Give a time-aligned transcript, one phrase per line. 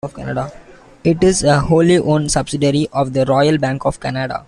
[1.03, 4.39] It is a wholly owned subsidiary of the Royal Bank of Canada.